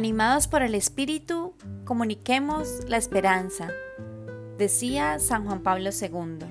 Animados 0.00 0.48
por 0.48 0.62
el 0.62 0.74
Espíritu, 0.74 1.52
comuniquemos 1.84 2.88
la 2.88 2.96
esperanza, 2.96 3.68
decía 4.56 5.18
San 5.18 5.44
Juan 5.44 5.62
Pablo 5.62 5.90
II. 5.90 6.46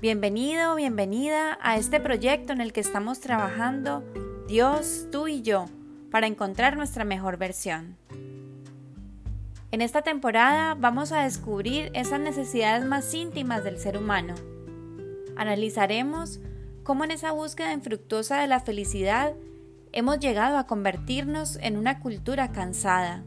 Bienvenido, 0.00 0.76
bienvenida 0.76 1.58
a 1.60 1.78
este 1.78 1.98
proyecto 1.98 2.52
en 2.52 2.60
el 2.60 2.72
que 2.72 2.78
estamos 2.78 3.18
trabajando 3.18 4.04
Dios, 4.46 5.08
tú 5.10 5.26
y 5.26 5.42
yo 5.42 5.64
para 6.12 6.28
encontrar 6.28 6.76
nuestra 6.76 7.04
mejor 7.04 7.36
versión. 7.36 7.96
En 9.72 9.82
esta 9.82 10.02
temporada 10.02 10.76
vamos 10.78 11.10
a 11.10 11.24
descubrir 11.24 11.90
esas 11.92 12.20
necesidades 12.20 12.84
más 12.84 13.12
íntimas 13.12 13.64
del 13.64 13.80
ser 13.80 13.98
humano. 13.98 14.36
Analizaremos 15.34 16.38
cómo 16.84 17.02
en 17.02 17.10
esa 17.10 17.32
búsqueda 17.32 17.72
infructuosa 17.72 18.40
de 18.40 18.46
la 18.46 18.60
felicidad 18.60 19.34
hemos 19.96 20.18
llegado 20.18 20.58
a 20.58 20.66
convertirnos 20.66 21.58
en 21.62 21.78
una 21.78 22.00
cultura 22.00 22.52
cansada. 22.52 23.22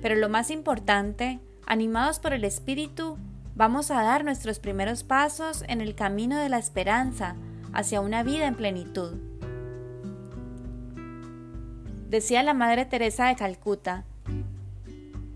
Pero 0.00 0.14
lo 0.14 0.28
más 0.28 0.50
importante, 0.50 1.40
animados 1.66 2.20
por 2.20 2.32
el 2.32 2.44
Espíritu, 2.44 3.18
vamos 3.56 3.90
a 3.90 4.04
dar 4.04 4.24
nuestros 4.24 4.60
primeros 4.60 5.02
pasos 5.02 5.64
en 5.66 5.80
el 5.80 5.96
camino 5.96 6.38
de 6.38 6.48
la 6.48 6.58
esperanza 6.58 7.34
hacia 7.72 8.00
una 8.00 8.22
vida 8.22 8.46
en 8.46 8.54
plenitud. 8.54 9.14
Decía 12.08 12.44
la 12.44 12.54
Madre 12.54 12.84
Teresa 12.84 13.26
de 13.26 13.34
Calcuta, 13.34 14.04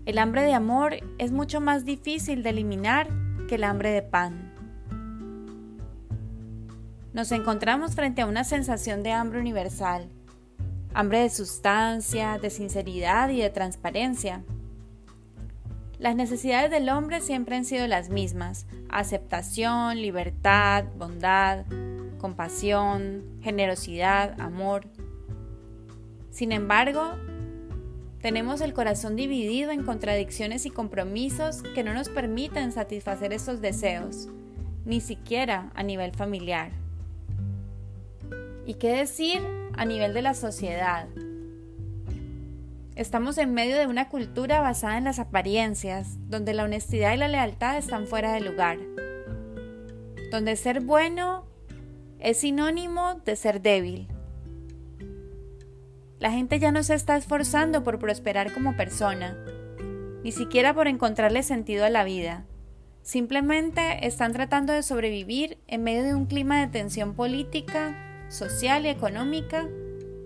el 0.05 0.19
hambre 0.19 0.43
de 0.43 0.53
amor 0.53 0.95
es 1.17 1.33
mucho 1.33 1.59
más 1.59 1.83
difícil 1.83 2.43
de 2.43 2.51
eliminar 2.51 3.09
que 3.49 3.55
el 3.55 3.65
hambre 3.65 3.89
de 3.89 4.03
pan. 4.03 4.53
Nos 7.11 7.31
encontramos 7.31 7.95
frente 7.95 8.21
a 8.21 8.27
una 8.27 8.43
sensación 8.43 9.01
de 9.01 9.11
hambre 9.11 9.39
universal, 9.39 10.09
hambre 10.93 11.21
de 11.21 11.29
sustancia, 11.31 12.37
de 12.37 12.51
sinceridad 12.51 13.29
y 13.29 13.41
de 13.41 13.49
transparencia. 13.49 14.43
Las 15.97 16.15
necesidades 16.15 16.69
del 16.69 16.87
hombre 16.87 17.19
siempre 17.21 17.55
han 17.55 17.65
sido 17.65 17.87
las 17.87 18.09
mismas, 18.09 18.67
aceptación, 18.89 19.99
libertad, 19.99 20.85
bondad, 20.97 21.65
compasión, 22.19 23.23
generosidad, 23.41 24.39
amor. 24.39 24.85
Sin 26.29 26.51
embargo, 26.51 27.15
tenemos 28.21 28.61
el 28.61 28.73
corazón 28.73 29.15
dividido 29.15 29.71
en 29.71 29.83
contradicciones 29.83 30.67
y 30.67 30.69
compromisos 30.69 31.63
que 31.73 31.83
no 31.83 31.95
nos 31.95 32.07
permiten 32.07 32.71
satisfacer 32.71 33.33
esos 33.33 33.61
deseos, 33.61 34.29
ni 34.85 35.01
siquiera 35.01 35.71
a 35.73 35.81
nivel 35.81 36.11
familiar. 36.11 36.71
¿Y 38.69 38.75
qué 38.75 38.91
decir 38.91 39.41
a 39.73 39.83
nivel 39.83 40.13
de 40.13 40.21
la 40.21 40.35
sociedad? 40.35 41.07
Estamos 42.93 43.39
en 43.39 43.51
medio 43.51 43.75
de 43.79 43.87
una 43.87 44.09
cultura 44.09 44.61
basada 44.61 44.99
en 44.99 45.05
las 45.05 45.17
apariencias, 45.17 46.17
donde 46.29 46.53
la 46.53 46.65
honestidad 46.65 47.15
y 47.15 47.17
la 47.17 47.27
lealtad 47.27 47.79
están 47.79 48.05
fuera 48.05 48.31
de 48.31 48.41
lugar, 48.41 48.77
donde 50.31 50.55
ser 50.55 50.81
bueno 50.81 51.47
es 52.19 52.41
sinónimo 52.41 53.15
de 53.25 53.35
ser 53.35 53.63
débil. 53.63 54.07
La 56.19 56.29
gente 56.29 56.59
ya 56.59 56.71
no 56.71 56.83
se 56.83 56.93
está 56.93 57.17
esforzando 57.17 57.83
por 57.83 57.97
prosperar 57.97 58.53
como 58.53 58.77
persona, 58.77 59.35
ni 60.23 60.31
siquiera 60.31 60.75
por 60.75 60.87
encontrarle 60.87 61.41
sentido 61.41 61.85
a 61.85 61.89
la 61.89 62.03
vida. 62.03 62.45
Simplemente 63.01 64.05
están 64.05 64.31
tratando 64.31 64.73
de 64.73 64.83
sobrevivir 64.83 65.57
en 65.65 65.81
medio 65.81 66.03
de 66.03 66.13
un 66.13 66.27
clima 66.27 66.59
de 66.59 66.67
tensión 66.67 67.15
política 67.15 68.05
social 68.29 68.85
y 68.85 68.89
económica 68.89 69.67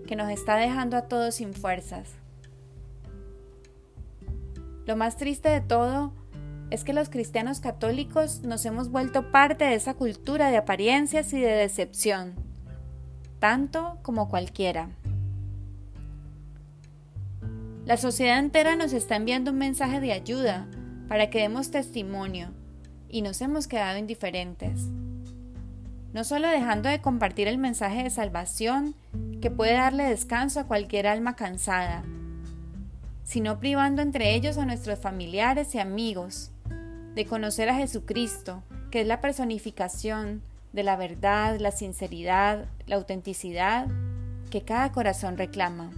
que 0.06 0.16
nos 0.16 0.30
está 0.30 0.56
dejando 0.56 0.96
a 0.96 1.02
todos 1.02 1.36
sin 1.36 1.54
fuerzas. 1.54 2.08
Lo 4.86 4.96
más 4.96 5.16
triste 5.16 5.48
de 5.48 5.62
todo 5.62 6.12
es 6.70 6.84
que 6.84 6.92
los 6.92 7.08
cristianos 7.08 7.60
católicos 7.60 8.42
nos 8.42 8.64
hemos 8.66 8.90
vuelto 8.90 9.30
parte 9.30 9.64
de 9.64 9.74
esa 9.74 9.94
cultura 9.94 10.50
de 10.50 10.58
apariencias 10.58 11.32
y 11.32 11.40
de 11.40 11.52
decepción, 11.52 12.34
tanto 13.38 13.98
como 14.02 14.28
cualquiera. 14.28 14.90
La 17.86 17.96
sociedad 17.96 18.38
entera 18.38 18.76
nos 18.76 18.92
está 18.92 19.16
enviando 19.16 19.50
un 19.50 19.58
mensaje 19.58 20.00
de 20.00 20.12
ayuda 20.12 20.66
para 21.08 21.30
que 21.30 21.40
demos 21.40 21.70
testimonio 21.70 22.48
y 23.08 23.22
nos 23.22 23.40
hemos 23.40 23.66
quedado 23.66 23.98
indiferentes 23.98 24.88
no 26.14 26.22
solo 26.22 26.48
dejando 26.48 26.88
de 26.88 27.00
compartir 27.00 27.48
el 27.48 27.58
mensaje 27.58 28.04
de 28.04 28.10
salvación 28.10 28.94
que 29.42 29.50
puede 29.50 29.72
darle 29.72 30.04
descanso 30.04 30.60
a 30.60 30.66
cualquier 30.68 31.08
alma 31.08 31.34
cansada, 31.34 32.04
sino 33.24 33.58
privando 33.58 34.00
entre 34.00 34.32
ellos 34.34 34.56
a 34.56 34.64
nuestros 34.64 35.00
familiares 35.00 35.74
y 35.74 35.80
amigos 35.80 36.52
de 37.16 37.26
conocer 37.26 37.68
a 37.68 37.74
Jesucristo, 37.74 38.62
que 38.92 39.00
es 39.00 39.08
la 39.08 39.20
personificación 39.20 40.40
de 40.72 40.84
la 40.84 40.96
verdad, 40.96 41.58
la 41.58 41.72
sinceridad, 41.72 42.66
la 42.86 42.94
autenticidad 42.94 43.88
que 44.50 44.62
cada 44.62 44.92
corazón 44.92 45.36
reclama. 45.36 45.90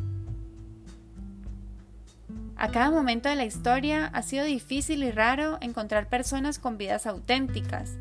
A 2.56 2.70
cada 2.70 2.90
momento 2.90 3.28
de 3.28 3.36
la 3.36 3.44
historia 3.44 4.06
ha 4.06 4.22
sido 4.22 4.46
difícil 4.46 5.02
y 5.02 5.10
raro 5.10 5.58
encontrar 5.60 6.08
personas 6.08 6.58
con 6.58 6.78
vidas 6.78 7.06
auténticas, 7.06 7.98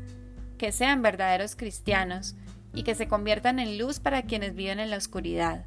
que 0.56 0.72
sean 0.72 1.02
verdaderos 1.02 1.56
cristianos 1.56 2.34
y 2.74 2.82
que 2.82 2.94
se 2.94 3.08
conviertan 3.08 3.58
en 3.58 3.78
luz 3.78 4.00
para 4.00 4.22
quienes 4.22 4.54
viven 4.54 4.80
en 4.80 4.90
la 4.90 4.98
oscuridad. 4.98 5.64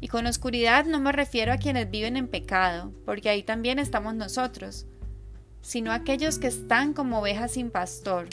Y 0.00 0.08
con 0.08 0.26
oscuridad 0.26 0.84
no 0.84 0.98
me 0.98 1.12
refiero 1.12 1.52
a 1.52 1.58
quienes 1.58 1.90
viven 1.90 2.16
en 2.16 2.26
pecado, 2.26 2.92
porque 3.04 3.28
ahí 3.28 3.44
también 3.44 3.78
estamos 3.78 4.14
nosotros, 4.14 4.86
sino 5.60 5.92
a 5.92 5.96
aquellos 5.96 6.38
que 6.38 6.48
están 6.48 6.92
como 6.92 7.20
ovejas 7.20 7.52
sin 7.52 7.70
pastor, 7.70 8.26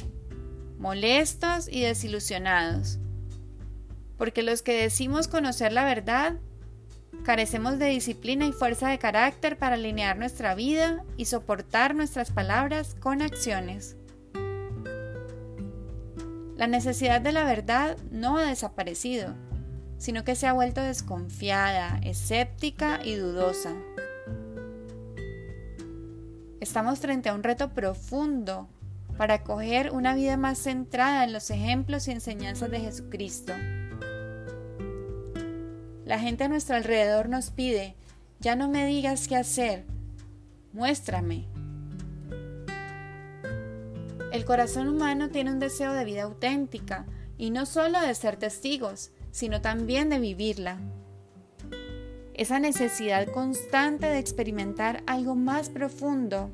molestos 0.79 1.67
y 1.71 1.81
desilusionados. 1.81 2.97
Porque 4.17 4.41
los 4.41 4.63
que 4.63 4.81
decimos 4.81 5.27
conocer 5.27 5.71
la 5.71 5.85
verdad, 5.85 6.37
carecemos 7.23 7.77
de 7.77 7.89
disciplina 7.89 8.47
y 8.47 8.51
fuerza 8.51 8.89
de 8.89 8.97
carácter 8.97 9.57
para 9.57 9.75
alinear 9.75 10.17
nuestra 10.17 10.55
vida 10.55 11.03
y 11.17 11.25
soportar 11.25 11.93
nuestras 11.93 12.31
palabras 12.31 12.95
con 12.99 13.21
acciones. 13.21 13.95
La 16.59 16.67
necesidad 16.67 17.21
de 17.21 17.31
la 17.31 17.45
verdad 17.45 17.95
no 18.11 18.37
ha 18.37 18.43
desaparecido, 18.43 19.33
sino 19.97 20.25
que 20.25 20.35
se 20.35 20.45
ha 20.45 20.51
vuelto 20.51 20.81
desconfiada, 20.81 22.01
escéptica 22.03 22.99
y 23.01 23.15
dudosa. 23.15 23.73
Estamos 26.59 26.99
frente 26.99 27.29
a 27.29 27.33
un 27.33 27.43
reto 27.43 27.69
profundo 27.69 28.67
para 29.15 29.35
acoger 29.35 29.91
una 29.91 30.15
vida 30.15 30.35
más 30.35 30.57
centrada 30.57 31.23
en 31.23 31.31
los 31.31 31.49
ejemplos 31.49 32.09
y 32.09 32.11
enseñanzas 32.11 32.69
de 32.69 32.81
Jesucristo. 32.81 33.53
La 36.03 36.19
gente 36.19 36.43
a 36.43 36.49
nuestro 36.49 36.75
alrededor 36.75 37.29
nos 37.29 37.51
pide, 37.51 37.95
ya 38.41 38.57
no 38.57 38.67
me 38.67 38.85
digas 38.85 39.29
qué 39.29 39.37
hacer, 39.37 39.85
muéstrame, 40.73 41.47
el 44.31 44.45
corazón 44.45 44.87
humano 44.87 45.29
tiene 45.29 45.51
un 45.51 45.59
deseo 45.59 45.93
de 45.93 46.05
vida 46.05 46.23
auténtica, 46.23 47.05
y 47.37 47.51
no 47.51 47.65
solo 47.65 47.99
de 48.01 48.13
ser 48.13 48.35
testigos, 48.35 49.11
sino 49.31 49.61
también 49.61 50.09
de 50.09 50.19
vivirla. 50.19 50.77
Esa 52.33 52.59
necesidad 52.59 53.27
constante 53.27 54.07
de 54.07 54.19
experimentar 54.19 55.03
algo 55.07 55.35
más 55.35 55.69
profundo. 55.69 56.49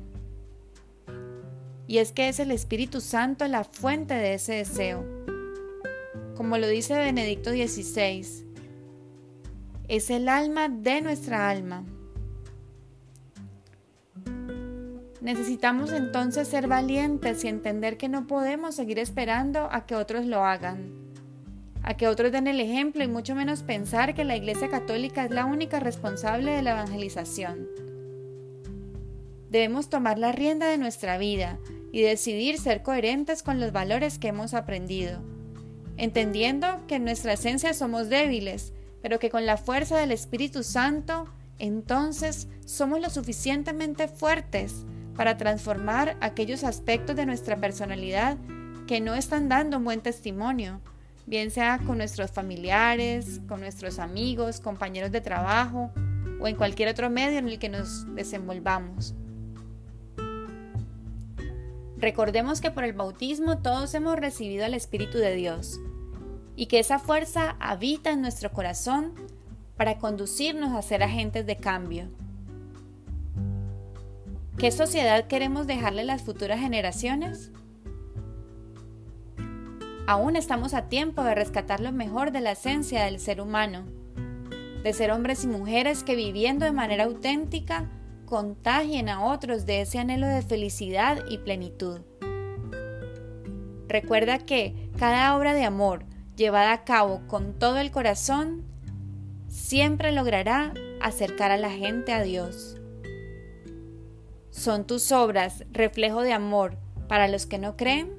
Y 1.86 1.98
es 1.98 2.12
que 2.12 2.28
es 2.28 2.40
el 2.40 2.50
Espíritu 2.50 3.00
Santo 3.00 3.46
la 3.46 3.64
fuente 3.64 4.14
de 4.14 4.34
ese 4.34 4.54
deseo. 4.54 5.04
Como 6.36 6.58
lo 6.58 6.68
dice 6.68 6.94
Benedicto 6.94 7.50
XVI, 7.50 8.46
es 9.88 10.10
el 10.10 10.28
alma 10.28 10.68
de 10.68 11.00
nuestra 11.00 11.50
alma. 11.50 11.84
Necesitamos 15.26 15.90
entonces 15.90 16.46
ser 16.46 16.68
valientes 16.68 17.42
y 17.42 17.48
entender 17.48 17.96
que 17.96 18.08
no 18.08 18.28
podemos 18.28 18.76
seguir 18.76 19.00
esperando 19.00 19.68
a 19.72 19.84
que 19.84 19.96
otros 19.96 20.24
lo 20.24 20.44
hagan, 20.44 20.92
a 21.82 21.96
que 21.96 22.06
otros 22.06 22.30
den 22.30 22.46
el 22.46 22.60
ejemplo 22.60 23.02
y 23.02 23.08
mucho 23.08 23.34
menos 23.34 23.64
pensar 23.64 24.14
que 24.14 24.22
la 24.22 24.36
Iglesia 24.36 24.70
Católica 24.70 25.24
es 25.24 25.32
la 25.32 25.44
única 25.44 25.80
responsable 25.80 26.52
de 26.52 26.62
la 26.62 26.70
evangelización. 26.70 27.66
Debemos 29.50 29.88
tomar 29.88 30.16
la 30.16 30.30
rienda 30.30 30.68
de 30.68 30.78
nuestra 30.78 31.18
vida 31.18 31.58
y 31.90 32.02
decidir 32.02 32.60
ser 32.60 32.84
coherentes 32.84 33.42
con 33.42 33.58
los 33.58 33.72
valores 33.72 34.20
que 34.20 34.28
hemos 34.28 34.54
aprendido, 34.54 35.22
entendiendo 35.96 36.86
que 36.86 36.94
en 36.94 37.04
nuestra 37.04 37.32
esencia 37.32 37.74
somos 37.74 38.08
débiles, 38.08 38.74
pero 39.02 39.18
que 39.18 39.30
con 39.30 39.44
la 39.44 39.56
fuerza 39.56 39.98
del 39.98 40.12
Espíritu 40.12 40.62
Santo, 40.62 41.26
entonces 41.58 42.46
somos 42.64 43.00
lo 43.00 43.10
suficientemente 43.10 44.06
fuertes 44.06 44.86
para 45.16 45.36
transformar 45.36 46.16
aquellos 46.20 46.64
aspectos 46.64 47.16
de 47.16 47.26
nuestra 47.26 47.56
personalidad 47.56 48.36
que 48.86 49.00
no 49.00 49.14
están 49.14 49.48
dando 49.48 49.78
un 49.78 49.84
buen 49.84 50.00
testimonio, 50.00 50.80
bien 51.26 51.50
sea 51.50 51.78
con 51.78 51.98
nuestros 51.98 52.30
familiares, 52.30 53.40
con 53.48 53.60
nuestros 53.60 53.98
amigos, 53.98 54.60
compañeros 54.60 55.10
de 55.10 55.20
trabajo 55.20 55.90
o 56.40 56.46
en 56.46 56.56
cualquier 56.56 56.88
otro 56.88 57.10
medio 57.10 57.38
en 57.38 57.48
el 57.48 57.58
que 57.58 57.68
nos 57.68 58.14
desenvolvamos. 58.14 59.14
Recordemos 61.98 62.60
que 62.60 62.70
por 62.70 62.84
el 62.84 62.92
bautismo 62.92 63.58
todos 63.58 63.94
hemos 63.94 64.16
recibido 64.16 64.66
al 64.66 64.74
Espíritu 64.74 65.18
de 65.18 65.34
Dios 65.34 65.80
y 66.54 66.66
que 66.66 66.78
esa 66.78 66.98
fuerza 66.98 67.56
habita 67.58 68.10
en 68.10 68.20
nuestro 68.20 68.52
corazón 68.52 69.14
para 69.76 69.98
conducirnos 69.98 70.72
a 70.72 70.82
ser 70.82 71.02
agentes 71.02 71.46
de 71.46 71.56
cambio. 71.56 72.08
¿Qué 74.58 74.72
sociedad 74.72 75.26
queremos 75.26 75.66
dejarle 75.66 76.00
a 76.00 76.06
las 76.06 76.22
futuras 76.22 76.58
generaciones? 76.58 77.52
Aún 80.06 80.34
estamos 80.34 80.72
a 80.72 80.88
tiempo 80.88 81.22
de 81.22 81.34
rescatar 81.34 81.80
lo 81.80 81.92
mejor 81.92 82.32
de 82.32 82.40
la 82.40 82.52
esencia 82.52 83.04
del 83.04 83.20
ser 83.20 83.42
humano, 83.42 83.84
de 84.82 84.94
ser 84.94 85.10
hombres 85.10 85.44
y 85.44 85.48
mujeres 85.48 86.04
que 86.04 86.16
viviendo 86.16 86.64
de 86.64 86.72
manera 86.72 87.04
auténtica 87.04 87.90
contagien 88.24 89.10
a 89.10 89.26
otros 89.26 89.66
de 89.66 89.82
ese 89.82 89.98
anhelo 89.98 90.26
de 90.26 90.40
felicidad 90.40 91.18
y 91.28 91.36
plenitud. 91.36 92.00
Recuerda 93.88 94.38
que 94.38 94.88
cada 94.98 95.36
obra 95.36 95.52
de 95.52 95.64
amor 95.66 96.06
llevada 96.34 96.72
a 96.72 96.84
cabo 96.84 97.20
con 97.26 97.58
todo 97.58 97.76
el 97.76 97.90
corazón 97.90 98.64
siempre 99.48 100.12
logrará 100.12 100.72
acercar 101.02 101.50
a 101.50 101.58
la 101.58 101.70
gente 101.70 102.14
a 102.14 102.22
Dios. 102.22 102.80
¿Son 104.56 104.86
tus 104.86 105.12
obras 105.12 105.64
reflejo 105.70 106.22
de 106.22 106.32
amor 106.32 106.78
para 107.08 107.28
los 107.28 107.44
que 107.44 107.58
no 107.58 107.76
creen? 107.76 108.10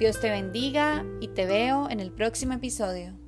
Dios 0.00 0.18
te 0.20 0.28
bendiga 0.28 1.04
y 1.20 1.28
te 1.28 1.46
veo 1.46 1.88
en 1.88 2.00
el 2.00 2.10
próximo 2.10 2.54
episodio. 2.54 3.21